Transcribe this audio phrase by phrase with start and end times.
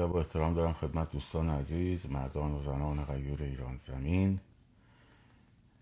[0.00, 4.40] ادب و احترام دارم خدمت دوستان عزیز مردان و زنان غیور ایران زمین.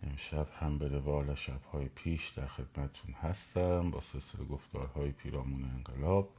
[0.02, 6.30] امشب هم به روال شبهای پیش در خدمتتون هستم با سلسله گفتارهای پیرامون انقلاب.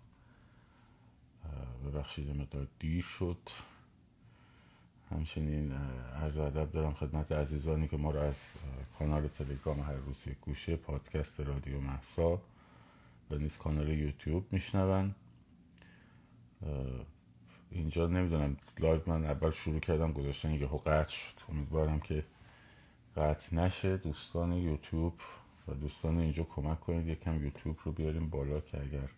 [1.86, 3.50] ببخشید مقدار دیر شد.
[5.12, 5.72] همچنین
[6.22, 8.54] عرض ادب دارم خدمت عزیزانی که ما رو از
[9.00, 12.42] کانال تلگرام هر روز یک گوشه پادکست رادیو محسا
[13.32, 15.16] و نیز کانال یوتیوب میشنون.
[17.72, 21.36] اینجا نمی‌دونم لایو من اول شروع کردم گذاشتن یهو قطع شد.
[21.50, 22.26] امیدوارم که
[23.16, 23.98] قطع نشه.
[23.98, 25.14] دوستان یوتیوب
[25.68, 29.10] و دوستان اینجا کمک کنید یکم یوتیوب رو بیاریم بالا که اگر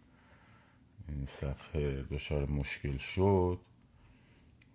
[1.07, 3.59] این صفحه دچار مشکل شد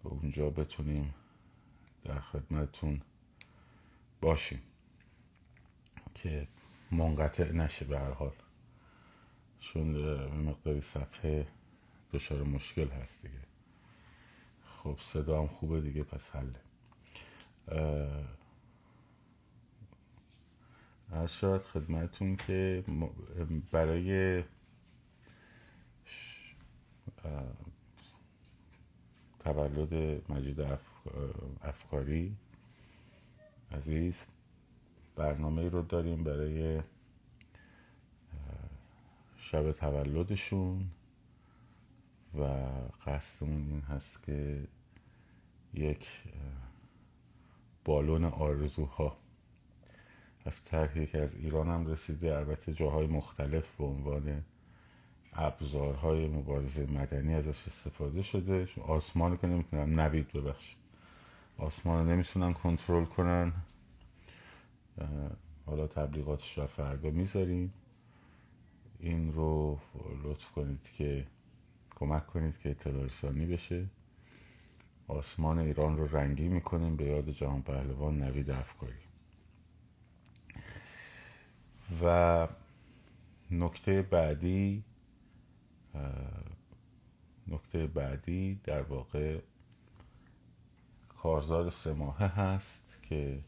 [0.04, 1.14] و اونجا بتونیم
[2.04, 3.00] در خدمتتون
[4.20, 4.62] باشیم
[6.14, 6.48] که
[6.90, 8.32] منقطع نشه به هر حال.
[9.60, 9.86] چون
[10.26, 11.46] مقداری صفحه
[12.12, 13.55] دچار مشکل هست دیگه.
[14.86, 16.60] خب صدا هم خوبه دیگه پس حله.
[21.10, 22.84] از شاید خدمتون که
[23.72, 24.42] برای
[29.38, 30.60] تولد مجید
[31.62, 32.36] افکاری
[33.72, 34.26] عزیز
[35.16, 36.82] برنامه رو داریم برای
[39.36, 40.90] شب تولدشون
[42.34, 42.44] و
[43.06, 44.68] قصدمون این هست که
[45.76, 46.06] یک
[47.84, 49.16] بالون آرزوها.
[50.44, 52.36] از طرحی که از ایران هم رسیده.
[52.36, 54.44] البته جاهای مختلف به عنوان
[55.32, 58.68] ابزارهای مبارزه مدنی ازش استفاده شده.
[58.82, 60.78] آسمان که نمی‌تونن نوید ببخشید.
[61.58, 63.52] آسمان نمی‌تونن کنترل کنن.
[65.66, 67.72] حالا تبلیغاتش رو فردا می‌ذاریم.
[69.00, 69.78] این رو
[70.24, 71.26] لطف کنید که
[71.96, 73.86] کمک کنید که اطلاع رسانی بشه.
[75.08, 78.92] آسمان ایران رو رنگی می‌کنیم به یاد جهان پهلوان نوید افکاری.
[82.02, 82.48] و
[83.50, 84.84] نکته بعدی
[87.48, 89.40] نکته بعدی در واقع
[91.08, 93.44] کارزار سه ماهه هست که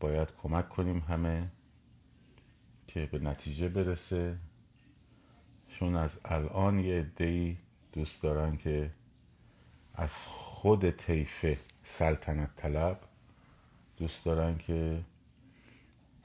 [0.00, 1.50] باید کمک کنیم همه
[2.86, 4.38] که به نتیجه برسه.
[5.68, 7.56] چون از الان یه عدهای
[7.92, 8.90] دوست دارن که
[9.94, 13.00] از خود طیف سلطنت طلب
[13.96, 15.00] دوست دارن که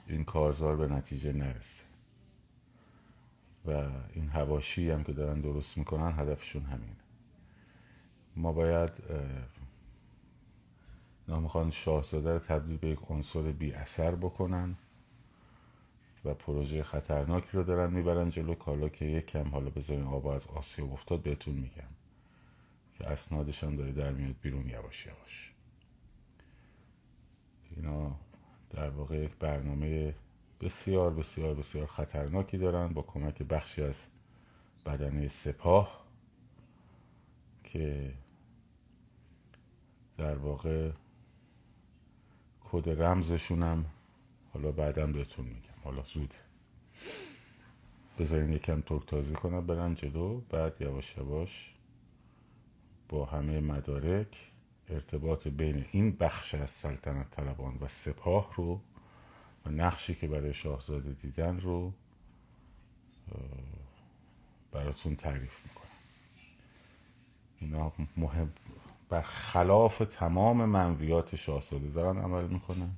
[0.07, 1.83] این کارزار به نتیجه نرسه.
[3.65, 3.71] و
[4.13, 6.95] این هواشی هم که دارن درست می‌کنن هدفشون همینه.
[8.35, 8.91] ما باید
[11.27, 14.75] نمی‌خوان شاهزاده رو تبدیل به یک عنصر بی اثر بکنن
[16.25, 20.47] و پروژه خطرناکی رو دارن می‌برن جلو کالا که یک کم حالا بذارین آب از
[20.47, 21.98] آسیا افتاد بهتون میگم.
[22.99, 25.53] که اسنادش هم داره در میاد بیرون یواش یواش.
[27.75, 28.15] اینا
[28.69, 30.15] در واقع یک برنامه
[30.61, 34.07] بسیار بسیار بسیار خطرناکی دارن با کمک بخشی از
[34.85, 36.05] بدنه سپاه
[37.63, 38.13] که
[40.17, 40.91] در واقع
[42.71, 43.85] کد رمزشون هم
[44.53, 45.69] حالا بعدم بهتون میگم.
[45.83, 46.33] حالا زود.
[48.19, 51.73] بذارین یکم ترک تازی کنم برن جلو بعد یواش یواش
[53.09, 54.51] با همه مدارک
[54.89, 58.81] ارتباط بین این بخش از سلطنت طلبان و سپاه رو
[59.65, 61.93] و نقشی که برای شاهزاده دیدن رو
[64.71, 65.89] براتون تعریف می‌کنم.
[67.59, 68.51] اینا مهم
[69.23, 72.89] خلاف تمام منویات شاهزاده دارن عمل می‌کنن.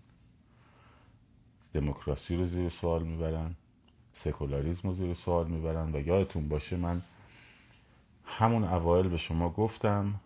[1.74, 3.56] دموکراسی رو زیر سوال می‌برن.
[4.14, 5.96] سکولاریزم رو زیر سوال می‌برن.
[5.96, 7.02] و یادتون باشه من
[8.31, 10.19] همون اوایل به شما گفتم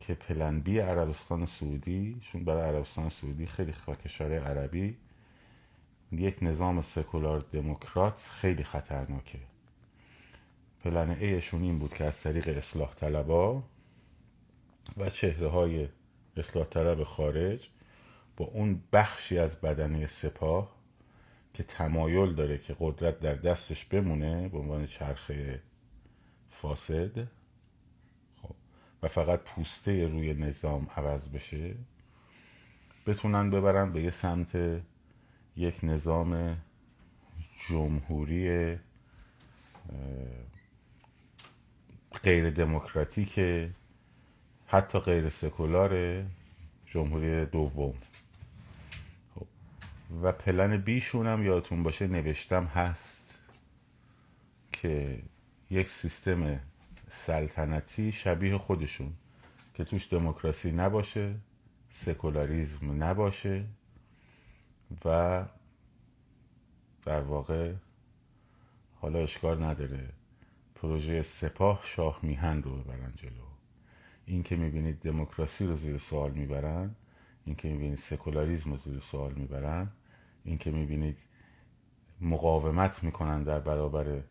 [0.00, 4.96] که پلن بی عربستان سعودی چون برای عربستان سعودی خیلی کشور عربی
[6.12, 9.38] یک نظام سکولار دموکرات خیلی خطرناکه.
[10.84, 13.62] پلن ایشون این بود که از طریق اصلاح طلبا
[14.96, 15.88] و چهره های
[16.36, 17.68] اصلاح طلب خارج
[18.36, 20.74] با اون بخشی از بدنه سپاه
[21.54, 25.62] که تمایل داره که قدرت در دستش بمونه به عنوان چرخه
[26.50, 27.18] فاسد.
[28.42, 28.54] خب.
[29.02, 31.74] و فقط پوسته روی نظام عوض بشه.
[33.06, 34.80] بتونن ببرن به یه سمت
[35.56, 36.56] یک نظام
[37.68, 38.76] جمهوری
[42.24, 43.40] غیر دموکراتیک
[44.66, 46.22] حتی غیر سکولار
[46.86, 47.94] جمهوری دوم.
[49.34, 49.46] خب.
[50.22, 53.38] و پلن بیشون هم یادتون باشه نوشتم هست
[54.72, 55.22] که
[55.70, 56.60] یک سیستم
[57.10, 59.12] سلطنتی شبیه خودشون
[59.74, 61.34] که توش دموکراسی نباشه
[61.90, 63.64] سکولاریزم نباشه
[65.04, 65.44] و
[67.04, 67.72] در واقع
[68.94, 70.08] حالا اشکار نداره.
[70.74, 73.48] پروژه سپاه شاه میهن رو ببرن جلو.
[74.26, 76.94] این که می‌بینید دموکراسی رو زیر سوال می‌برن
[77.44, 79.88] این که می‌بینید سکولاریزم رو زیر سوال می‌برن
[80.44, 81.18] این که می‌بینید
[82.20, 84.22] مقاومت می‌کنن در برابر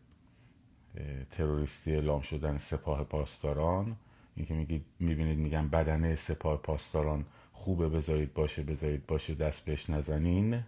[1.30, 3.96] تروریستی اعلام شدن سپاه پاسداران.
[4.34, 9.90] این که میگید می‌بینید میگن بدنه سپاه پاسداران خوبه بذارید باشه بذارید باشه دست بهش
[9.90, 10.64] نزنین.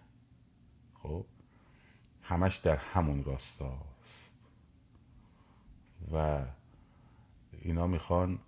[1.02, 1.24] خب.
[2.22, 4.34] همش در همون راستاست.
[6.12, 6.44] و
[7.62, 8.38] اینا می‌خوان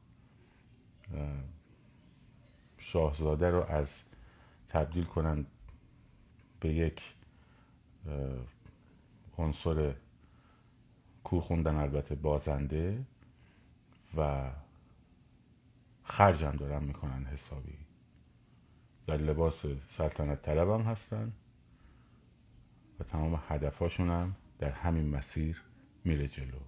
[2.79, 3.99] شاهزاده رو از
[4.69, 5.47] تبدیل کنن
[6.61, 7.03] به یک
[9.39, 9.95] عنصر
[11.25, 13.05] کور خوندن البته بازنده
[14.17, 14.51] و
[16.03, 17.79] خرجم دارن می‌کنن حسابی.
[19.07, 21.33] در لباس سلطنت طلب هم هستن
[23.01, 25.63] و تمام هدفاشون هم در همین مسیر
[26.05, 26.59] میره جلو.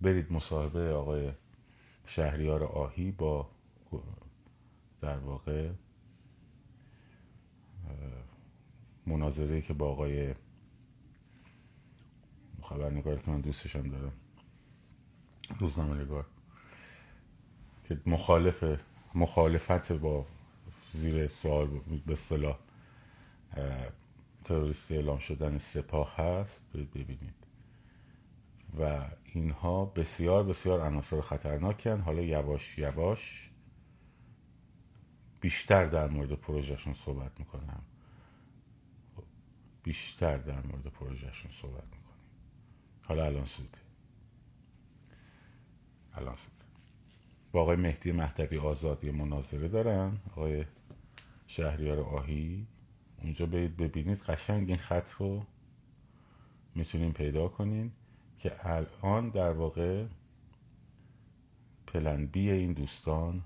[0.00, 1.32] برید مصاحبه آقای
[2.06, 3.50] شهریار آهی با
[5.00, 5.70] در واقع
[9.06, 10.34] مناظره که با آقای
[12.68, 14.12] خبرنگاری که من دوستشم دارم.
[15.58, 16.26] روزنامه نگار.
[17.84, 18.64] که مخالف
[19.14, 20.26] مخالفت با
[20.90, 21.66] زیر سوال
[22.06, 22.58] به صلاح
[24.44, 26.62] تروریستی اعلام شدن سپاه هست.
[26.74, 27.34] ببینید.
[28.78, 32.00] و اینها بسیار بسیار عناصر خطرناکن.
[32.00, 33.50] حالا یواش یواش
[35.40, 37.82] بیشتر در مورد پروژهشون صحبت می‌کنم.
[39.82, 41.97] بیشتر در مورد پروژهشون صحبت می‌کنیم
[43.08, 43.78] حالا الان سوده
[46.14, 46.64] الان سوده
[47.52, 50.18] با آقای مهدی مهدوی آزادی مناظره دارن.
[50.30, 50.64] آقای
[51.46, 52.66] شهریار آهی.
[53.22, 54.18] اونجا برید ببینید.
[54.18, 55.46] قشنگ این خط رو
[56.74, 57.92] می‌تونیم پیدا کنین
[58.38, 60.06] که الان در واقع
[61.86, 63.42] پلن بی این دوستان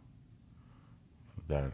[1.49, 1.70] در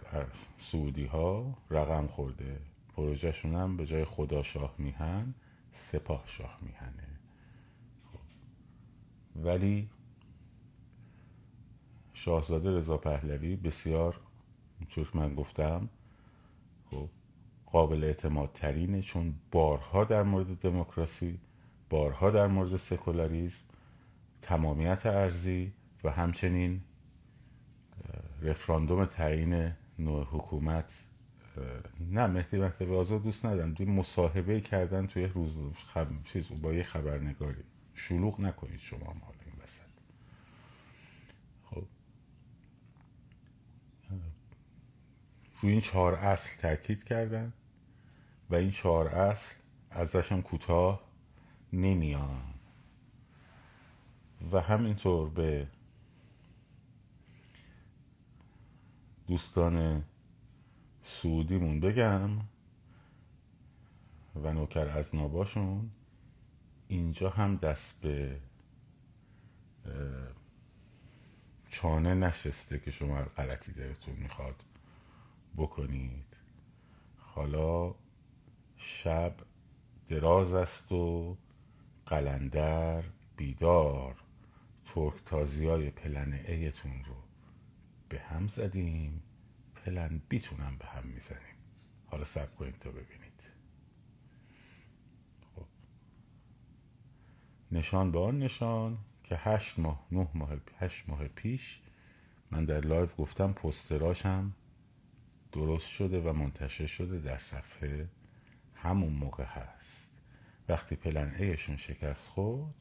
[0.59, 2.61] سعودی ها رقم خورده.
[2.97, 5.35] پروژهشون هم به جای خدا شاه میهن
[5.73, 7.08] سپاه شاه میهنه.
[9.45, 9.89] ولی
[12.13, 14.21] شاهزاده رضا پهلوی بسیار
[14.89, 15.89] چون من گفتم
[16.91, 17.09] خب
[17.67, 21.39] قابل اعتماد ترینه چون بارها در مورد دموکراسی
[21.91, 23.65] بارها در مورد سکولاریزم
[24.43, 25.73] تمامیت ارزی
[26.05, 26.81] و همچنین
[28.43, 31.05] رفراندوم تعیین نوع حکومت
[32.01, 33.73] نه مهدی مکتب آزاد دوست ندارم.
[33.73, 35.59] دوی مصاحبه کردن توی روز
[35.95, 36.07] خب...
[36.25, 37.65] چیز با یه خبرنگاری.
[37.99, 39.83] شلوغ نکنید شما هم حالا این وسط.
[41.65, 41.85] خب.
[45.61, 47.53] روی این چهار اصل تاکید کردن
[48.51, 49.55] و این چهار اصل
[49.91, 51.01] ازشم کوتاه
[51.73, 52.43] نمیان.
[54.53, 55.69] و همینطور به
[59.27, 60.05] دوستان
[61.03, 62.31] سعودیمون بگم
[64.37, 65.91] و نوکر از ناباشون.
[66.89, 68.41] اینجا هم دست به
[71.71, 74.65] چانه نشسته که شما غلطی دلتون می‌خواد
[75.57, 76.37] بکنید.
[77.19, 77.95] حالا
[78.77, 79.35] شب
[80.09, 81.37] دراز است و
[82.07, 83.05] قلندر
[83.37, 84.17] بیدار.
[84.87, 87.17] ترک تازی های پلن ایتون رو
[88.09, 89.23] به هم زدیم
[89.75, 91.57] پلن بیتونم به هم می‌زنیم.
[92.07, 93.43] حالا سب کنید تا ببینید
[95.55, 95.67] خب
[97.73, 101.81] نشان به آن نشان که هشت ماه نه ماه هشت ماه پیش
[102.51, 104.53] من در live گفتم پوستراشم
[105.53, 108.09] درست شده و منتشر شده در صفحه
[108.75, 110.09] همون موقع هست.
[110.69, 112.75] وقتی پلن ایشون شکست خورد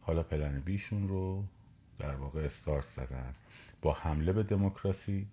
[0.00, 1.44] حالا plan B شون رو
[1.98, 3.34] در واقع استارت زدن.
[3.82, 5.26] با حمله به دموکراسی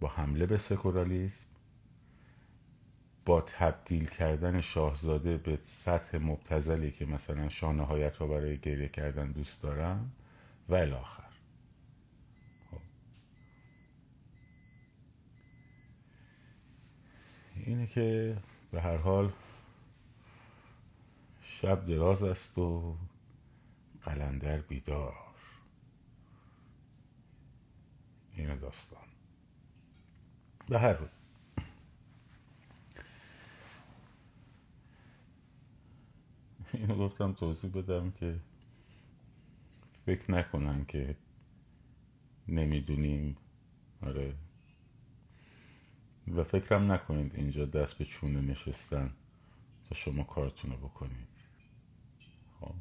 [0.00, 1.46] با حمله به سکولاریسم
[3.24, 9.62] با تبدیل کردن شاهزاده به سطح مبتزلی که مثلا شانهایت رو برای گریه کردن دوست
[9.62, 10.12] دارم
[10.68, 11.30] و الاخر
[12.70, 12.80] خب.
[17.54, 18.36] اینه که
[18.70, 19.32] به هر حال
[21.42, 22.96] شب دراز است و
[24.02, 25.14] قلندر بیدار.
[28.36, 29.04] این داستان.
[30.68, 31.08] به هر حال.
[36.72, 38.40] اینو گفتم توضیح بدم که
[40.06, 41.16] فکر نکنن که
[42.48, 43.36] نمی‌دونیم.
[44.02, 44.34] آره.
[46.36, 49.10] و فکرم نکنید اینجا دست به چونه نشستن
[49.88, 51.28] تا شما کارتونو بکنید.
[52.60, 52.74] خب.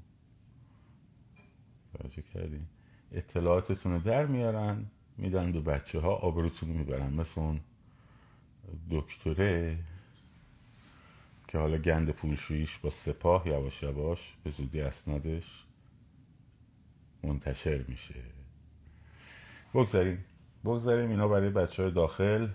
[1.93, 2.65] توجه کردین.
[3.11, 4.85] اطلاعاتتون رو در میارن
[5.17, 7.13] میدن به بچه ها آبروتون می‌برن.
[7.13, 7.59] مثل اون
[8.89, 9.77] دکتره
[11.49, 15.65] که حالا گند پولشوییش با سپاه یواش یواش به زودی اسنادش
[17.23, 18.23] منتشر میشه.
[19.73, 20.25] بگذاریم.
[20.65, 22.49] بگذاریم اینا برای بچه های داخل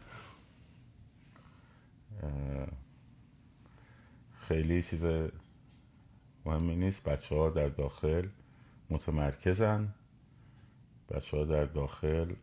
[4.33, 5.05] خیلی چیز
[6.45, 7.09] مهمی نیست.
[7.09, 8.29] بچه ها در داخل
[8.91, 9.95] متمرکزن.
[11.11, 12.35] بچه ها در داخل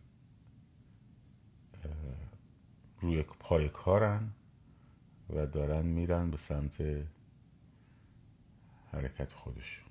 [3.01, 4.34] روی پای کارن.
[5.31, 6.81] و دارن میرن به سمت
[8.91, 9.85] حرکت خودشون.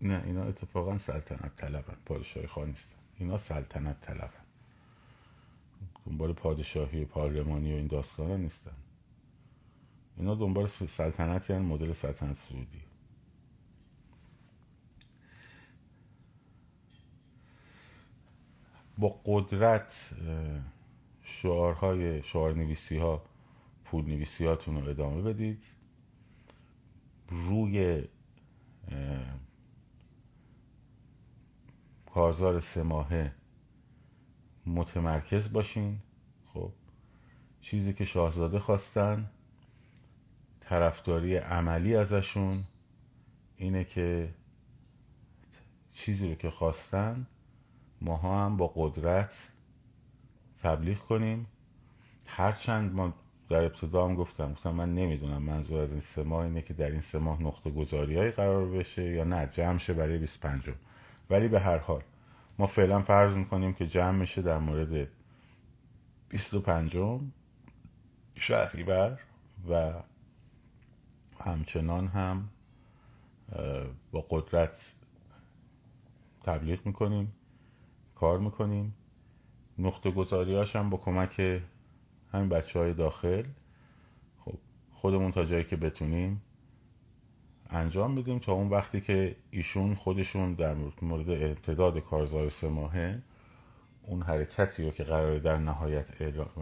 [0.00, 1.96] نه اینا اتفاقا سلطنت طلبن.
[2.06, 2.96] پادشاهی نیستن.
[3.18, 4.44] اینا سلطنت طلبن.
[6.06, 8.83] دنبال پادشاهی پارلمانی و این داستان نیستن.
[10.16, 12.82] اینا دنبال سلطنتی هن مدل سلطنت سعودی.
[18.98, 20.10] با قدرت
[21.22, 23.22] شعارهای شعار نویسی ها
[23.84, 25.62] پول نویسی هاتون رو ادامه بدید.
[27.28, 28.04] روی
[32.06, 33.32] کارزار سه ماهه
[34.66, 35.98] متمرکز باشین.
[36.54, 36.72] خب
[37.60, 39.30] چیزی که شاهزاده خواستن
[40.68, 42.64] طرفداری عملی ازشون
[43.56, 44.34] اینه که
[45.92, 47.26] چیزی رو که خواستن
[48.00, 49.48] ماها هم با قدرت
[50.62, 51.46] تبلیغ کنیم.
[52.26, 53.14] هرچند ما
[53.48, 56.90] در ابتدا هم گفتم گفتم من نمی‌دونم منظور از این سه ماه اینه که در
[56.90, 60.70] این سه ماه نقطه گذاری قرار بشه یا نه جمع شه برای 25
[61.30, 62.02] ولی به هر حال
[62.58, 65.08] ما فعلا فرض می‌کنیم که جمع میشه در مورد
[66.28, 66.96] 25
[68.34, 69.18] شهریور
[69.70, 69.92] و
[71.40, 72.48] همچنان هم
[74.12, 74.94] با قدرت
[76.42, 77.32] تبلیغ می‌کنیم
[78.14, 78.94] کار می‌کنیم.
[79.78, 81.62] نقطه گذاریاش هم با کمک
[82.32, 83.44] همین بچه های داخل.
[84.38, 84.54] خب
[84.92, 86.42] خودمون تا جایی که بتونیم
[87.70, 93.22] انجام میدیم تا اون وقتی که ایشون خودشون در مورد اعتداد کارزار سه ماهه
[94.02, 96.08] اون حرکتی رو که قراره در نهایت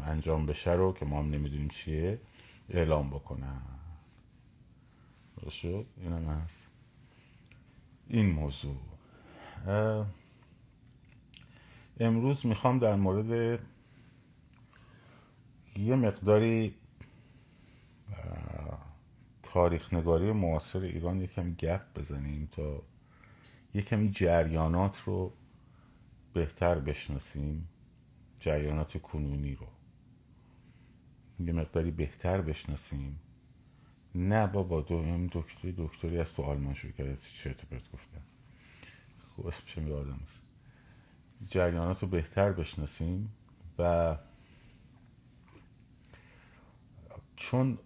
[0.07, 2.21] انجام بشه رو که ما هم نمی‌دونیم چیه
[2.71, 3.63] اعلام بکنن.
[5.51, 6.67] شد این هم هست
[8.09, 8.77] این موضوع.
[12.01, 13.61] امروز می‌خوام در مورد
[15.77, 16.75] یه مقداری
[19.43, 22.83] تاریخ نگاری معاصر ایران یکم گپ بزنیم تا
[23.75, 25.33] یکم جریانات رو
[26.33, 27.69] بهتر بشناسیم
[28.41, 29.67] جریانات کنونی رو.
[31.41, 33.19] یه مقداری بهتر بشناسیم.
[34.15, 38.21] نه بابا دو این دکتری دکتری از تو آلمان شروع کرده چرت پرت گفتم
[39.37, 40.43] خب اسمش یادم است.
[41.49, 43.33] جریانات رو بهتر بشناسیم
[43.79, 44.17] و
[47.37, 47.79] چون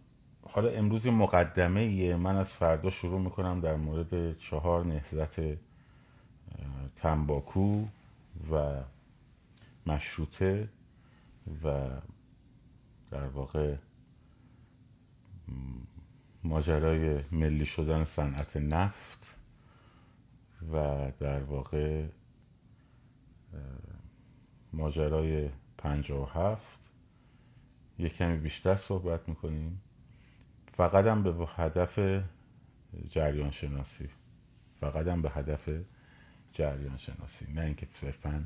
[0.48, 5.40] حالا امروز یه مقدمه ایه من از فردا شروع می‌کنم در مورد چهار نهزت
[6.96, 7.86] تنباکو
[8.52, 8.82] و
[9.86, 10.68] مشروطه
[11.64, 11.90] و
[13.10, 13.76] در واقع
[16.46, 19.34] ماجرای ملی شدن صنعت نفت
[20.72, 22.06] و در واقع
[24.72, 25.50] ماجرای
[26.34, 26.90] هفت.
[27.98, 29.82] یه کمی بیشتر صحبت می‌کنیم.
[30.74, 31.98] فقط هم به هدف
[33.08, 34.08] جریان شناسی
[34.80, 35.70] فقط هم به هدف
[36.52, 38.44] جریان شناسی نه اینکه صرفا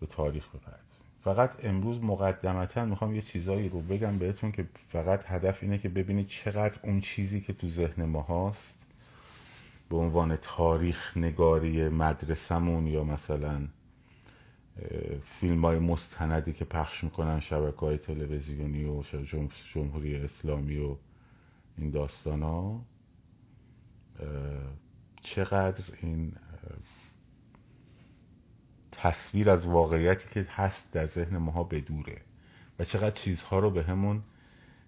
[0.00, 1.07] به تاریخ بپردازیم.
[1.24, 6.26] فقط امروز مقدمتا می‌خوام یه چیزایی رو بگم بهتون که فقط هدف اینه که ببینید
[6.26, 8.78] چقدر اون چیزی که تو ذهن ما هست
[9.90, 13.68] به عنوان تاریخ نگاری مدرسمون یا مثلا
[15.24, 19.02] فیلم های مستندی که پخش می‌کنن شبکه های تلویزیونی و
[19.74, 20.96] جمهوری اسلامی و
[21.78, 22.80] این داستان ها
[25.20, 26.32] چقدر این
[29.02, 32.20] تصویر از واقعیتی که هست در ذهن ماها بدوره
[32.78, 34.22] و چقدر چیزها رو به همون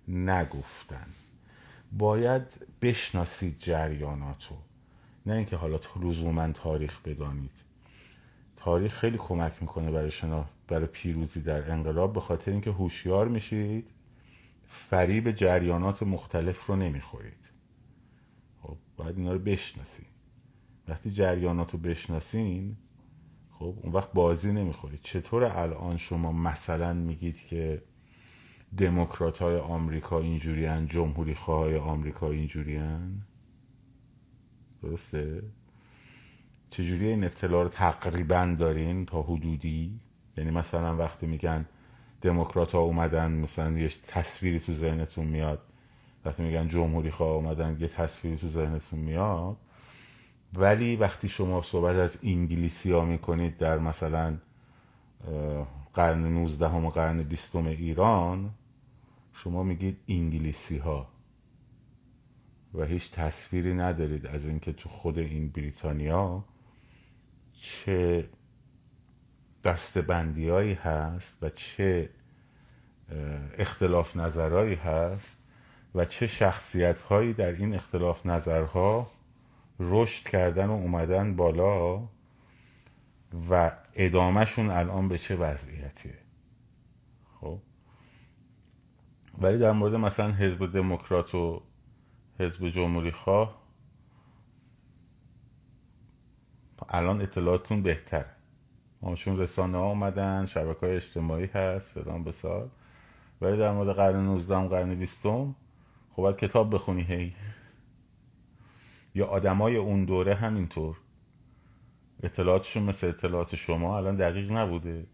[0.08, 1.06] نگفتن.
[1.92, 2.42] باید
[2.82, 4.54] بشناسید جریاناتو.
[5.26, 7.50] نه اینکه حالا لزوما تاریخ بدانید.
[8.56, 13.90] تاریخ خیلی کمک می‌کنه برای شنا برای پیروزی در انقلاب به خاطر اینکه هوشیار میشید
[14.68, 17.50] فریب جریانات مختلف رو نمی‌خورید.
[18.62, 20.06] خب باید اینا رو بشناسید.
[20.88, 22.76] وقتی جریانات رو بشناسین
[23.60, 27.82] خب اون وقت بازی نمی‌خورید چطور الان شما مثلا میگید که
[28.78, 33.22] دموکرات های آمریکا اینجوریان جمهوری خواه آمریکا اینجوریان
[34.82, 35.42] درسته؟
[36.70, 40.00] چجوری این اطلاع رو تقریبا دارین تا حدودی؟
[40.36, 41.66] یعنی مثلا وقتی میگن
[42.20, 45.62] دموکرات ها اومدن مثلا یه تصویری تو ذهنتون میاد.
[46.24, 49.56] وقتی میگن جمهوری خواه اومدن یه تصویری تو ذهنتون میاد.
[50.54, 54.36] ولی وقتی شما صحبت از انگلیسی ها می‌کنید در مثلا
[55.94, 58.50] قرن 19 و قرن 20 ایران
[59.32, 61.08] شما میگید انگلیسی ها.
[62.74, 66.44] و هیچ تصویری ندارید از اینکه تو خود این بریتانیا
[67.52, 68.28] چه
[69.64, 72.10] دستبندی هست و چه
[73.58, 75.38] اختلاف نظرهایی هست
[75.94, 79.10] و چه شخصیت هایی در این اختلاف نظرها
[79.80, 82.08] رشد کردن و اومدن بالا
[83.50, 86.18] و ادامهشون الان به چه وضعیتیه؟
[87.40, 87.58] خب.
[89.38, 91.62] ولی در مورد مثلا حزب دموکرات و
[92.38, 93.60] حزب جمهوری خواه
[96.88, 98.24] الان اطلاعاتون بهتر.
[99.14, 102.70] چون رسانه ها اومدن شبکه های اجتماعی هست فلان بسار.
[103.40, 105.52] ولی در مورد قرن 19 قرن 20 خب
[106.16, 107.34] باید کتاب بخونی هی.
[109.14, 110.96] یا آدمای اون دوره همینطور.
[112.22, 115.06] اطلاعاتشون مثل اطلاعات شما الان دقیق نبوده.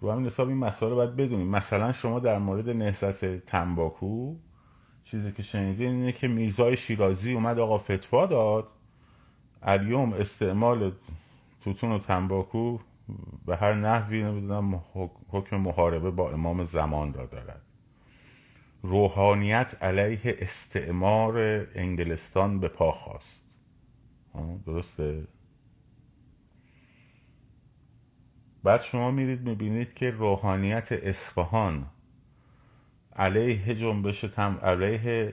[0.00, 1.48] رو همین حساب این مسائل باید بدونیم.
[1.48, 4.36] مثلا شما در مورد نهست تنباکو
[5.04, 8.68] چیزی که شنیدین اینه که میرزای شیرازی اومد آقا فتوا داد.
[9.62, 10.92] الیوم استعمال
[11.60, 12.78] توتون و تنباکو
[13.46, 14.80] به هر نحوی نمی‌دونم
[15.28, 17.62] حکم محاربه با امام زمان را دارد.
[18.82, 21.38] روحانیت علیه استعمار
[21.74, 23.42] انگلستان به پا خواست.
[24.66, 25.24] درسته؟
[28.62, 31.86] بعد شما میرید می‌بینید که روحانیت اصفهان
[33.16, 35.32] علیه جنبش تم علیه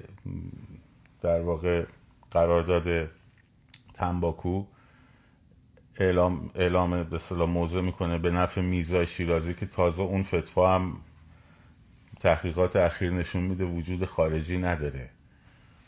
[1.21, 1.85] در واقع
[2.31, 3.09] قرارداد
[3.93, 4.65] تنباکو
[5.99, 10.97] اعلام اعلام به صلاح موضع می‌کنه به نفع میزای شیرازی که تازه اون فتوا هم
[12.23, 15.09] تحقیقات اخیر نشون میده وجود خارجی نداره.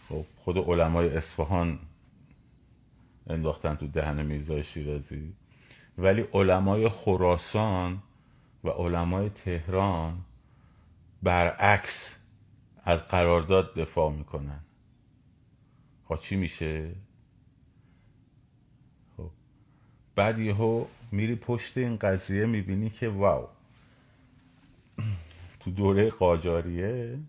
[0.09, 1.79] خب خود علمای اصفهان
[3.27, 5.33] انداختن تو دهن میزای شیرازی.
[5.97, 8.01] ولی علمای خراسان
[8.63, 10.17] و علمای تهران
[11.23, 12.19] برعکس
[12.83, 14.59] از قرارداد دفاع می‌کنن.
[16.09, 16.95] ها خب چی میشه؟
[19.17, 19.31] خب
[20.15, 23.47] بعد یهو میری پشت این قضیه می‌بینی که واو.
[25.65, 27.19] تو دوره قاجاریه.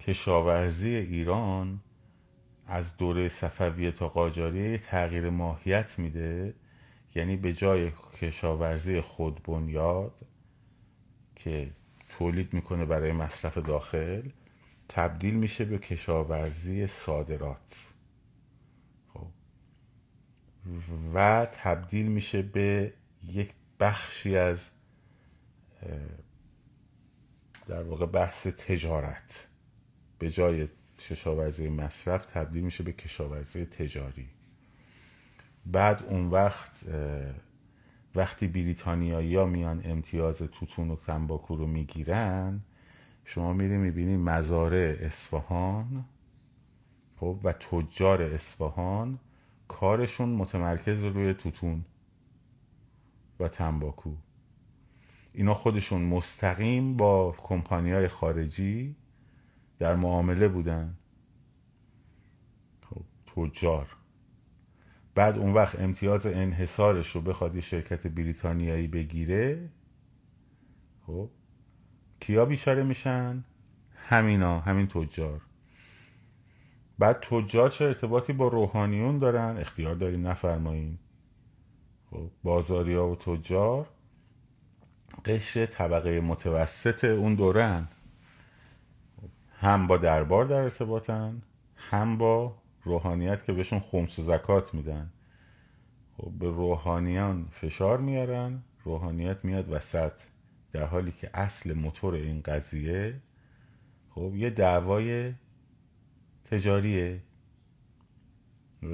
[0.00, 1.80] کشاورزی ایران
[2.66, 6.54] از دوره صفویه تا قاجاریه تغییر ماهیت میده.
[7.14, 10.26] یعنی به جای کشاورزی خود بنیاد
[11.36, 11.70] که
[12.18, 14.22] تولید می‌کنه برای مصرف داخل
[14.88, 17.86] تبدیل میشه به کشاورزی صادرات.
[19.14, 19.26] خب.
[21.14, 22.92] و تبدیل میشه به
[23.24, 24.70] یک بخشی از
[27.72, 29.48] در واقع بحث تجارت.
[30.18, 34.28] به جای کشاورزی مصرف تبدیل میشه به کشاورزی تجاری.
[35.66, 36.70] بعد اون وقت
[38.14, 42.60] وقتی بریتانیایی ها میان امتیاز توتون و تنباکو رو می‌گیرن
[43.24, 46.04] شما میری می‌بینی مزارع اصفهان
[47.16, 49.18] خب و تجار اصفهان
[49.68, 51.84] کارشون متمرکز روی توتون
[53.40, 54.14] و تنباکو.
[55.34, 58.96] اینا خودشون مستقیم با کمپانی های خارجی
[59.78, 60.96] در معامله بودن.
[62.90, 63.04] خب
[63.36, 63.96] تجار.
[65.14, 69.70] بعد اون وقت امتیاز انحصارش رو بخواد یه شرکت بریتانیایی بگیره
[71.06, 71.30] خب
[72.20, 73.44] کیا بیچاره میشن؟
[73.94, 75.40] همینا همین تجار.
[76.98, 80.98] بعد تجار چه ارتباطی با روحانیون دارن؟ اختیار داریم نفرماییم
[82.10, 83.88] خب بازاری ها و تجار
[85.24, 87.88] قشر طبقه متوسط اون دورن.
[89.60, 91.42] هم با دربار در ارتباطن
[91.76, 95.10] هم با روحانیت که بهشون خمس و زکات میدن.
[96.16, 100.12] خب به روحانیان فشار میارن روحانیت میاد وسط.
[100.72, 103.14] در حالی که اصل موتور این قضیه
[104.10, 105.34] خب یه دعوای
[106.50, 107.20] تجاریه.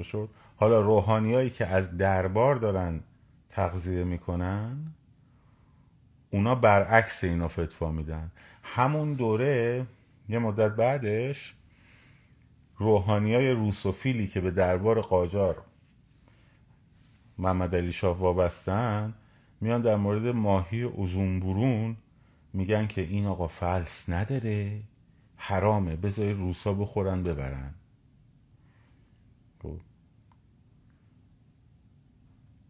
[0.03, 2.99] شد؟ حالا روحانیایی که از دربار دارن
[3.49, 4.93] تغذیه می‌کنن
[6.31, 8.31] اونا برعکس اینا فتوا میدن.
[8.63, 9.85] همون دوره
[10.29, 11.53] یه مدت بعدش
[12.77, 15.61] روحانی های روسوفیلی که به دربار قاجار
[17.37, 19.13] محمد علی شاه وابستن
[19.61, 20.85] میان در مورد ماهی
[21.39, 21.97] برون
[22.53, 24.81] میگن که این آقا فلس نداره
[25.37, 27.73] حرامه بذاری روسا بخورن ببرن.
[29.63, 29.77] خب.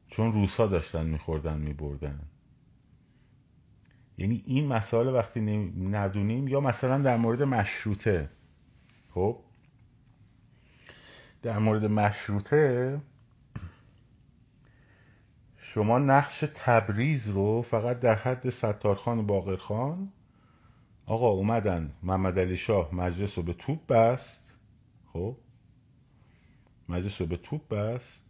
[0.08, 2.29] چون روسا داشتن میخوردن میبردن.
[4.20, 5.42] یعنی این مسائل وقتی
[5.90, 8.30] ندونیم یا مثلا در مورد مشروطه.
[9.14, 9.40] خب؟
[11.42, 13.02] در مورد مشروطه
[15.58, 20.12] شما نقش تبریز رو فقط در حد ستارخان و باقرخان
[21.06, 24.54] آقا اومدن محمد علی شاه مجلس رو به توپ بست.
[25.14, 25.36] خب؟
[26.90, 28.26] مجلس رو به توپ بست.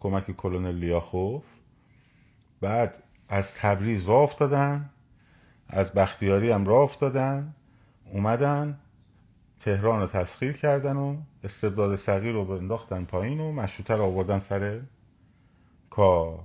[0.00, 1.44] کمک کلونل لیاخوف.
[2.60, 4.90] بعد از تبریز راه افتادن.
[5.68, 7.54] از بختیاری هم راه افتادن
[8.12, 8.78] اومدن
[9.60, 14.80] تهران رو تسخیر کردن و استبداد صغیر رو انداختن پایین و مشروطه رو آوردن سر
[15.90, 16.44] کار.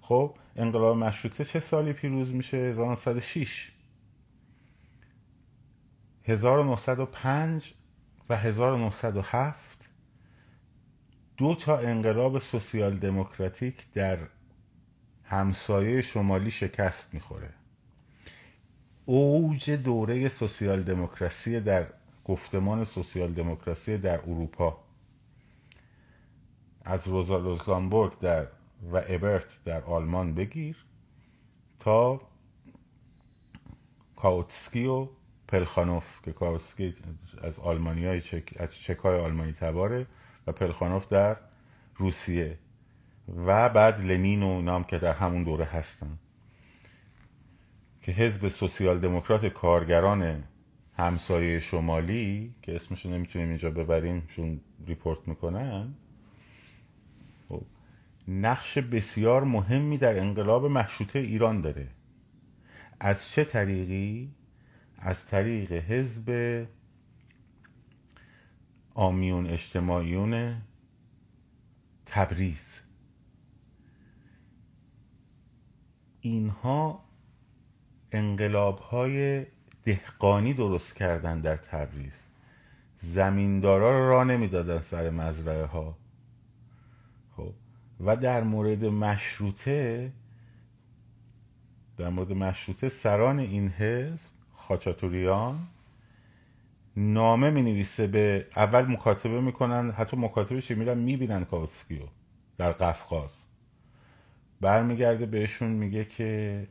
[0.00, 3.72] خب انقلاب مشروطه چه سالی پیروز میشه؟ 1906
[6.24, 7.74] 1905
[8.28, 9.88] و 1907
[11.36, 14.18] دو تا انقلاب سوسیال دموکراتیک در
[15.24, 17.50] همسایه شمالی شکست می‌خوره.
[19.06, 21.86] اوج دوره سوسیال دموکراسی در
[22.24, 24.78] گفتمان سوسیال دموکراسی در اروپا.
[26.84, 28.46] از روزا لوزگانبورگ در
[28.92, 30.76] و ابرت در آلمان بگیر
[31.78, 32.20] تا
[34.16, 35.08] کاوتسکی و
[35.48, 36.94] پلخانوف که کاوتسکی
[37.42, 40.06] از آلمانی های چک، از چکای آلمانی تباره
[40.46, 41.36] و پلخانوف در
[41.96, 42.58] روسیه.
[43.46, 46.18] و بعد لنین و نام که در همون دوره هستن.
[48.02, 50.44] که حزب سوسیال دموکرات کارگران
[50.96, 55.94] همسایه شمالی که اسمشو نمی‌تونیم اینجا ببریم چون ریپورت می‌کنن
[57.48, 57.62] خب،
[58.28, 61.88] نقش بسیار مهمی در انقلاب مشروطه ایران داره
[63.00, 64.34] از چه طریقی؟
[64.98, 66.66] از طریق حزب
[68.94, 70.56] آمیون اجتماعیون
[72.06, 72.80] تبریز
[76.20, 77.04] اینها
[78.12, 79.46] انقلاب های
[79.84, 82.14] دهقانی درست کردن در تبریز.
[83.02, 85.96] زمیندارا راه نمی‌دادن سر مزرعه ها
[87.36, 87.52] خب
[88.00, 90.12] و در مورد مشروطه
[91.96, 95.66] در مورد مشروطه سران این حزب خاچاتوریان
[96.96, 102.02] نامه می نویسه به اول مکاتبه می‌کنن حتی مکاتبه میرن می‌بینن کاوسکیو
[102.58, 103.42] در قفقاز.
[104.60, 106.66] برمیگرده بهشون میگه که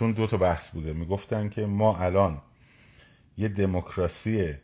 [0.00, 0.92] چون دو تا بحث بوده.
[0.92, 2.42] می‌گفتن که ما الان
[3.36, 4.54] یه دموکراسی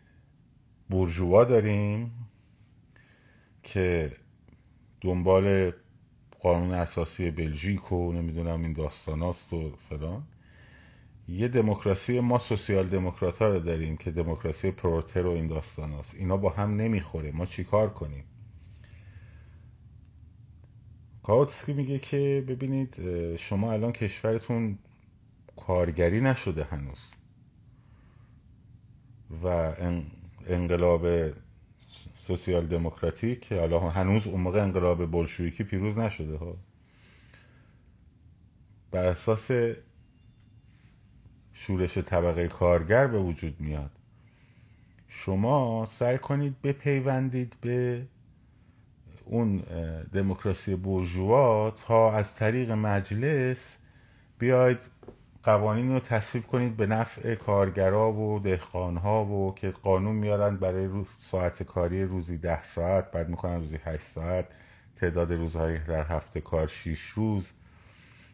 [0.90, 2.12] بورژوا داریم
[3.62, 4.12] که
[5.00, 5.72] دنبال
[6.40, 10.26] قانون اساسی بلژیک و نمی‌دونم این داستاناست و فلان.
[11.28, 16.50] یه دموکراسی ما سوسیال دموکرات رو داریم که دموکراسی پروتر و این داستاناست اینا با
[16.50, 17.32] هم نمی‌خوره.
[17.32, 18.24] ما چیکار کنیم؟
[21.22, 22.96] کاوتسکی میگه که ببینید
[23.36, 24.78] شما الان کشورتون
[25.56, 26.98] کارگری نشده هنوز.
[29.42, 29.72] و
[30.46, 31.32] انقلاب
[32.16, 36.56] سوسیال دموکراتیک حالا هنوز اون موقع انقلاب بلشویکی پیروز نشده ها.
[38.90, 39.50] بر اساس
[41.52, 43.90] شورش طبقه کارگر به وجود میاد.
[45.08, 48.06] شما سعی کنید بپیوندید به
[49.24, 49.58] اون
[50.12, 53.76] دموکراسی بورژوا تا از طریق مجلس
[54.38, 54.78] بیاید
[55.46, 61.62] قوانین رو تصویب کنید به نفع کارگرا و دهقانها و که قانون میارن برای ساعت
[61.62, 64.46] کاری روزی ده ساعت بعد می‌کنن روزی هشت ساعت
[64.96, 67.50] تعداد روزهای در هفته کار شیش روز.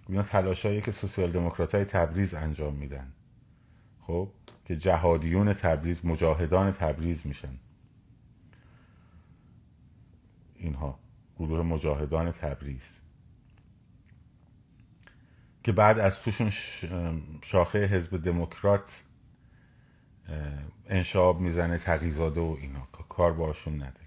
[0.08, 3.12] اینا تلاشایی که سوسیال دموکرات های تبریز انجام میدن.
[4.06, 4.28] خب؟
[4.64, 7.58] که جهادیون تبریز مجاهدان تبریز میشن.
[10.54, 10.98] اینها.
[11.38, 13.01] گروه مجاهدان تبریز.
[15.64, 16.50] که بعد از توشون
[17.42, 19.04] شاخه حزب دموکرات
[20.86, 22.88] انشاب می‌زنه تقیزاده و اینا.
[23.08, 24.06] کار باشون نداره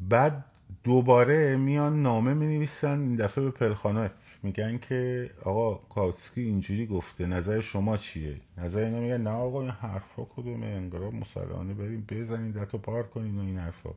[0.00, 0.44] بعد
[0.84, 4.10] دوباره میان نامه می نویسن این دفعه به پلخانه.
[4.42, 9.70] میگن که آقا کاتسکی اینجوری گفته نظر شما چیه؟ نظر اینا میگن نه آقا این
[9.70, 13.90] حرفا کدومه؟ انقلاب مسلحانه بریم بزنین دتو پار کنین و این حرفا.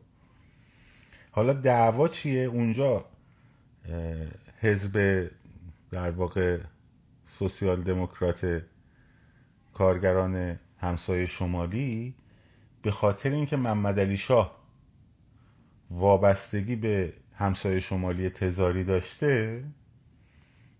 [1.39, 3.05] حالا دعوا چیه اونجا؟
[4.61, 5.27] حزب
[5.91, 6.59] در واقع
[7.27, 8.61] سوسیال دموکرات
[9.73, 12.15] کارگران همسایه شمالی
[12.81, 14.57] به خاطر اینکه محمد علی شاه
[15.91, 19.63] وابستگی به همسایه شمالی تزاری داشته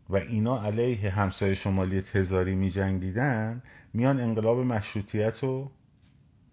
[0.09, 3.61] و اینا علیه همسایه شمالی تزاری می جنگیدن
[3.93, 5.71] میان انقلاب مشروطیت رو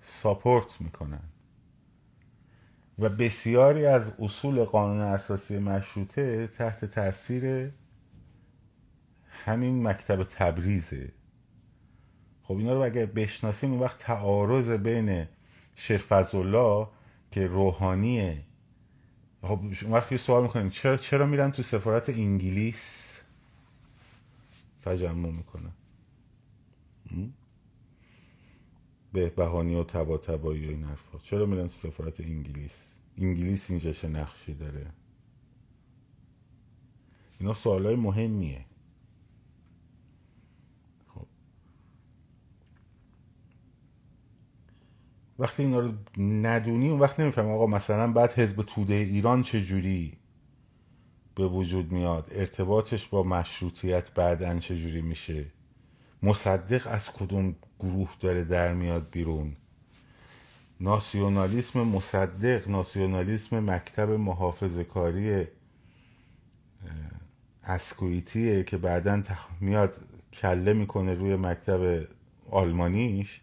[0.03, 1.23] ساپورت می‌کنن.
[2.98, 7.70] و بسیاری از اصول قانون اساسی مشروطه تحت تاثیر
[9.44, 11.12] همین مکتب تبریزه.
[12.42, 15.28] خب اینا رو اگر بشناسیم اون وقت تعارض بین
[15.74, 16.88] شیخ فضلالله
[17.30, 18.42] که روحانیه.
[19.42, 23.20] خب اون وقت سوال می‌کنیم چرا چرا میرن تو سفارت انگلیس؟
[24.82, 25.72] تجمع می‌کنن.
[29.16, 31.18] به بهانی و تبا تبایی و این حرفا.
[31.18, 34.87] چرا میرن سفارت انگلیس؟ انگلیس اینجا چه نقشی داره؟
[37.40, 38.64] اینا سوالای مهمیه.
[41.14, 41.26] خب.
[45.38, 50.18] وقتی اینا رو ندونی اون وقت نمیفهم آقا مثلا بعد حزب توده ایران چه جوری
[51.35, 55.46] به وجود میاد؟ ارتباطش با مشروطیت بعدا جوری میشه؟
[56.22, 59.57] مصدق از کدوم گروه داره در میاد بیرون؟
[60.81, 65.46] ناسیونالیسم مصدق ناسیونالیسم مکتب محافظ کاری
[67.64, 69.22] اسکویتیه که بعدا
[69.61, 70.00] میاد
[70.33, 72.07] کله می‌کنه روی مکتب
[72.50, 73.40] آلمانیش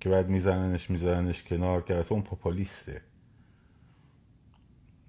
[0.00, 3.00] که بعد میزننش میزننش کنار که اون پوپولیسته.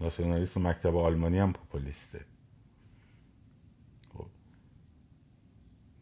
[0.01, 2.25] ناسیونالیسم مکتب آلمانی هم پوپولیسته.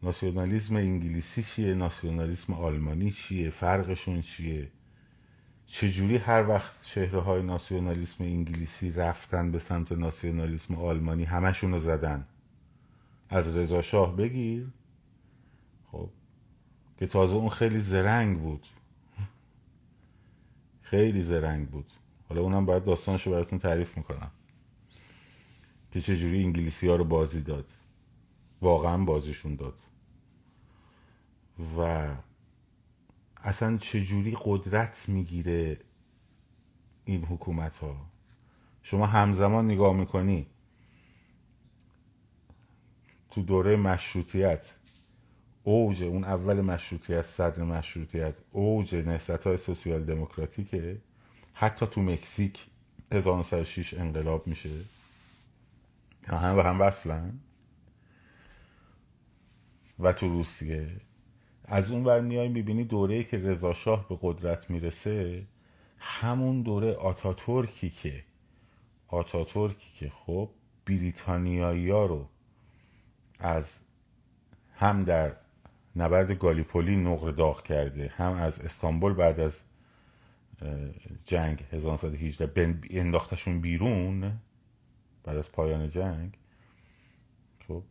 [0.02, 4.70] ناسیونالیسم انگلیسی چیه؟ ناسیونالیسم آلمانی چیه؟ فرقشون چیه؟
[5.66, 12.26] چجوری هر وقت چهره های ناسیونالیسم انگلیسی رفتن به سمت ناسیونالیسم آلمانی همشون رو زدن؟
[13.28, 14.66] از رضا شاه بگیر.
[15.92, 16.10] خب
[16.98, 18.66] که تازه اون خیلی زرنگ بود.
[20.82, 21.92] خیلی زرنگ بود.
[22.28, 24.30] حالا اونم باید داستانشو براتون تعریف می‌کنم.
[25.90, 27.72] که چجوری انگلیسی ها رو بازی داد.
[28.60, 29.80] واقعا بازیشون داد.
[31.58, 32.08] و
[33.36, 35.80] اصلا چجوری قدرت می‌گیره
[37.04, 38.10] این حکومت ها
[38.82, 40.46] شما همزمان نگاه می‌کنی.
[43.30, 44.74] تو دوره مشروطیت
[45.62, 51.00] اوج اون اول مشروطیت صدر مشروطیت اوج نهست های سوسیال دموکراتیکه
[51.54, 52.66] حتی تو مکزیک
[53.12, 54.70] 1906 انقلاب میشه.
[56.26, 57.40] هم و هم وصلن.
[59.98, 61.00] و تو روسیه.
[61.70, 65.46] از اون ور میای می‌بینی دوره که رضا شاه به قدرت می‌رسه
[65.98, 68.24] همون دوره آتاتورکی که
[69.08, 70.50] آتاتورکی که خب
[70.86, 72.28] بریتانیایی ها رو
[73.38, 73.78] از
[74.74, 75.36] هم در
[75.96, 79.62] نبرد گالیپولی نقر داغ کرده هم از استانبول بعد از
[81.24, 84.40] جنگ 1918 انداختشون بیرون
[85.24, 86.38] بعد از پایان جنگ
[87.68, 87.82] خب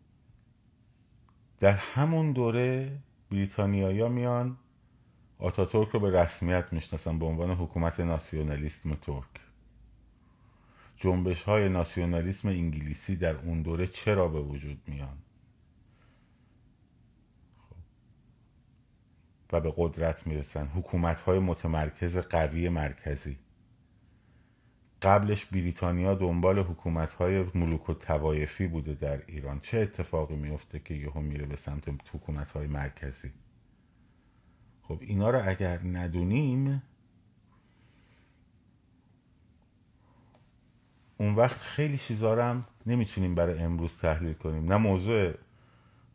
[1.60, 2.98] در همون دوره
[3.32, 4.58] بریتانیایی میان
[5.40, 9.42] آتاتورک رو به رسمیت می‌شناسن به عنوان حکومت ناسیونالیسم ترک.
[10.98, 15.18] جنبش های ناسیونالیسم انگلیسی در اون دوره چرا به وجود میان؟
[17.70, 17.76] خب.
[19.52, 20.68] و به قدرت می‌رسن.
[20.68, 23.38] حکومت های متمرکز قوی مرکزی.
[25.08, 29.60] قبلش بریتانیا دنبال حکومت های ملوک و توایفی بوده در ایران.
[29.60, 33.32] چه اتفاقی میفته که یهو میره به سمت حکومت های مرکزی؟
[34.82, 36.84] خب اینا رو اگر ندونیم
[41.18, 44.74] اون وقت خیلی چیزا رو هم نمی‌تونیم برای امروز تحلیل کنیم.
[44.74, 45.34] نه موضوع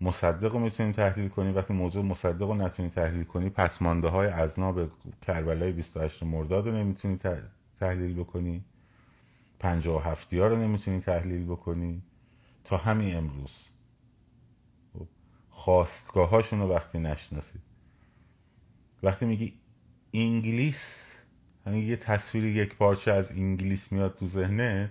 [0.00, 1.57] مصدق رو می‌تونیم تحلیل کنیم.
[1.57, 4.90] وقتی موضوع مصدق رو نتونیم تحلیل کنیم پسمانده های ازناب
[5.22, 7.20] کربلای 28 مرداد رو نمی‌تونیم
[7.81, 8.64] تحلیل بکنی.
[9.62, 12.03] پنجاه و هفتی ها رو نمی‌تونی تحلیل بکنی.
[12.64, 13.68] تا همین امروز.
[14.92, 15.09] خب،
[15.51, 17.62] خواستگاه هاشون رو وقتی نشناسید
[19.03, 19.61] وقتی میگی
[20.14, 21.12] انگلیس
[21.66, 24.90] همین یه تصویر یک پارچه از انگلیس میاد تو ذهنت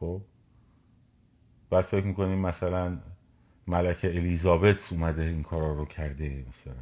[0.00, 0.22] خب
[1.70, 2.98] بعد فکر می‌کنیم مثلا
[3.66, 6.74] ملکه الیزابت اومده این کارا رو کرده مثلا.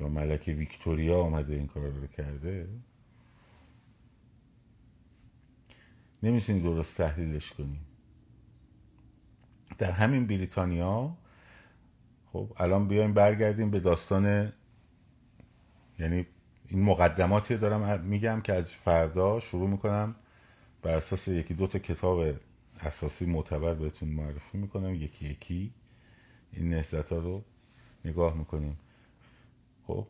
[0.00, 2.68] یا ملکه ویکتوریا اومده این کارا رو کرده.
[6.22, 7.80] نمی‌تونی درست تحلیلش کنی.
[9.78, 11.16] در همین بریتانیا
[12.32, 14.52] خب الان بیایم برگردیم به داستان
[15.98, 16.26] یعنی
[16.68, 20.14] این مقدماتی دارم میگم که از فردا شروع می‌کنم.
[20.82, 22.34] بر اساس یکی دو تا کتاب
[22.80, 24.94] اساسی معتبر بهتون معرفی می‌کنم.
[24.94, 25.72] یکی یکی
[26.52, 27.44] این نهزت ها رو
[28.04, 28.78] نگاه می‌کنیم.
[29.86, 30.06] خب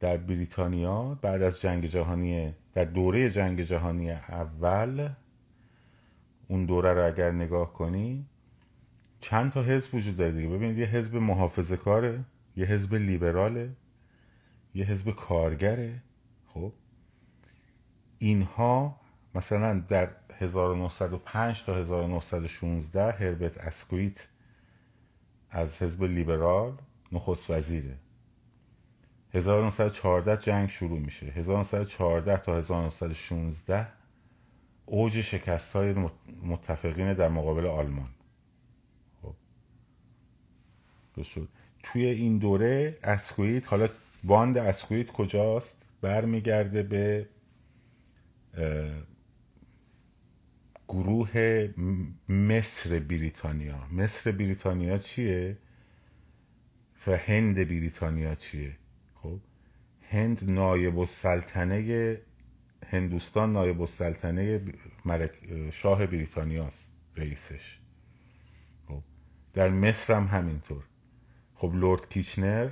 [0.00, 5.08] در بریتانیا بعد از جنگ جهانی در دوره جنگ جهانی اول
[6.48, 8.26] اون دوره رو اگر نگاه کنی
[9.20, 10.48] چند تا حزب وجود داره دیگه.
[10.48, 12.24] ببینید یه حزب محافظه کاره
[12.56, 13.70] یه حزب لیبراله
[14.74, 16.02] یه حزب کارگره.
[16.46, 16.72] خب؟
[18.18, 19.00] اینها
[19.34, 24.28] مثلا در 1905 تا 1916 هربرت اسکویت
[25.50, 26.76] از حزب لیبرال
[27.12, 27.96] نخست وزیره.
[29.36, 31.26] 1914 جنگ شروع میشه.
[31.26, 33.86] 1914 تا 1916
[34.86, 35.94] اوج شکست های
[36.42, 38.08] متفقین در مقابل آلمان.
[39.22, 39.34] خب.
[41.82, 43.88] توی این دوره اسکویت حالا
[44.24, 47.28] باند اسکویت کجاست؟ برمیگرده به
[50.88, 51.68] گروه
[52.28, 53.86] مصر بریتانیا.
[53.92, 55.56] مصر بریتانیا چیه؟
[57.06, 58.76] و هند بریتانیا چیه؟
[60.10, 62.20] هند نایب السلطنه
[62.86, 64.60] هندوستان نایب السلطنه
[65.72, 67.78] شاه بریتانیاست رئیسش.
[68.88, 69.02] خب
[69.54, 70.84] در مصر هم همینطور.
[71.54, 72.70] خب لورد کیچنر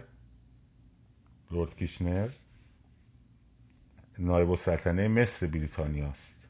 [1.51, 2.29] لورد کیچنر
[4.19, 6.49] نایب السلطنه مصر بریتانیاست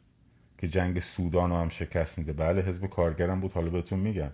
[0.59, 2.33] که جنگ سودان رو هم شکست میده.
[2.33, 3.53] بله حزب کارگرم بود.
[3.53, 4.31] حالا بهتون میگم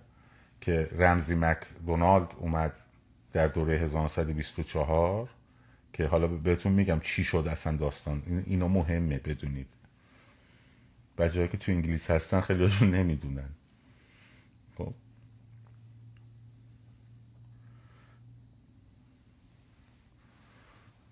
[0.61, 2.79] که رمزی مک دونالد اومد
[3.33, 5.29] در دوره 1924
[5.93, 8.43] که حالا بهتون میگم چی شد اصلا داستان.
[8.45, 9.69] اینا مهمه بدونید.
[11.17, 13.49] بچه که تو انگلیس هستن خیلی هاشون نمی‌دونن.
[14.77, 14.93] خب.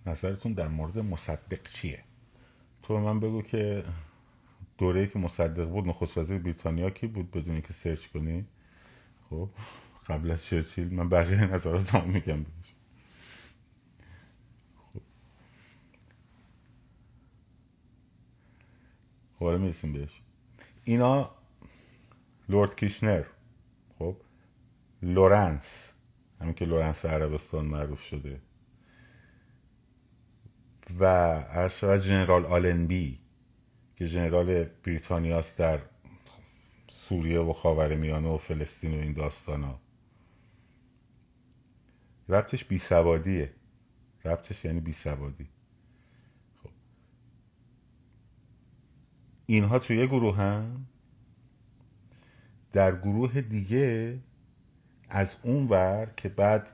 [0.05, 2.03] نظرتون در مورد مصدق چیه؟
[2.83, 3.83] تو به من بگو که
[4.77, 8.45] دوره که مصدق بود نخست وزیر بریتانیا کی بود بدونی که سرچ کنی؟
[9.29, 9.49] خب
[10.07, 12.45] قبل از چرچیل من بقیه نظرات هم میگم
[14.93, 15.01] خب
[19.39, 20.21] خب می‌رسیم بهش.
[20.83, 21.35] اینا
[22.49, 23.23] لورد کیشنر
[23.99, 24.15] خب؟
[25.01, 25.93] لورنس.
[26.41, 28.41] همین که لورنس عربستان معروف شده.
[30.99, 31.03] و
[31.49, 33.19] ارشد General آلنبی
[33.95, 35.81] که General بریتانیاست در
[36.89, 39.81] سوریه و خاور میانه و فلسطین و این داستان ها
[42.29, 43.53] ربطش بی سوادیه
[44.25, 45.49] ربطش یعنی بی سوادی
[46.63, 46.69] خب.
[49.49, 50.85] اینها توی گروه هم؟
[52.73, 54.19] در گروه دیگه
[55.09, 56.67] از اون ور که بعد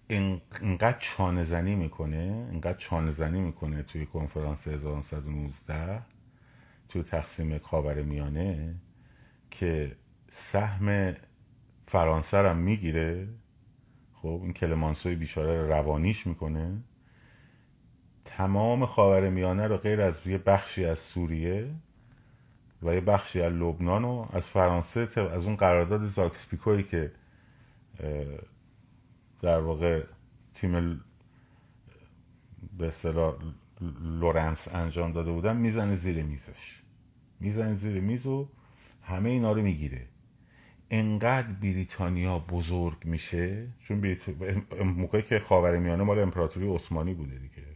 [0.09, 6.03] اینقدر چانه زنی می‌کنه اینقدر چانه زنی می‌کنه توی کنفرانس 1919
[6.89, 8.75] توی تقسیم خاور میانه
[9.51, 9.97] که
[10.31, 11.15] سهم
[11.87, 13.29] فرانسه هم می‌گیره.
[14.15, 16.83] خب این کلمانسوی بیچاره روانیش می‌کنه.
[18.25, 21.71] تمام خاور میانه رو غیر از یه بخشی از سوریه
[22.83, 27.13] و یه بخشی از لبنان و از فرانسه از اون قرارداد زاکسپیکوی که
[29.41, 30.05] در واقع
[30.55, 31.01] تیم
[32.79, 33.35] به اصطلاح
[34.03, 36.83] لورنس انجام داده بودن می‌زنه زیر میزش.
[37.41, 38.49] می‌زنه زیر میز و
[39.03, 40.09] همه اینا رو می‌گیره.
[40.91, 44.29] انقدر بریتانیا بزرگ میشه چون بریت...
[44.85, 47.76] موقعی که خاورمیانه مال امپراتوری عثمانی بوده دیگه.